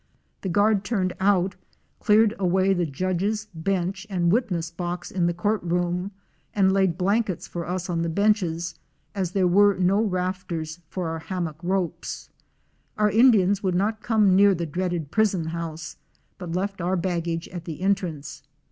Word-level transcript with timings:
The 0.41 0.49
guard 0.49 0.83
turned 0.83 1.13
out, 1.19 1.53
cleared 1.99 2.33
away 2.39 2.73
the 2.73 2.87
judge's 2.87 3.45
bench 3.53 4.07
and 4.09 4.31
witness 4.31 4.71
box 4.71 5.11
in 5.11 5.27
the 5.27 5.31
courtroom 5.35 6.09
and 6.55 6.71
laid 6.73 6.97
blankets 6.97 7.45
for 7.45 7.67
us 7.67 7.87
on 7.87 8.01
the 8.01 8.09
benches, 8.09 8.73
as 9.13 9.33
there 9.33 9.45
were 9.45 9.75
no 9.77 10.01
rafters 10.01 10.79
for 10.89 11.07
our 11.09 11.19
hammock 11.19 11.59
ropes. 11.63 12.31
Our 12.97 13.11
Indians 13.11 13.61
would 13.61 13.75
not 13.75 14.01
come 14.01 14.35
near 14.35 14.55
the 14.55 14.65
dreaded 14.65 15.11
prison 15.11 15.45
house, 15.49 15.97
but 16.39 16.55
left 16.55 16.81
our 16.81 16.95
baggage 16.97 17.47
at 17.49 17.65
the 17.65 17.81
entrance. 17.81 18.41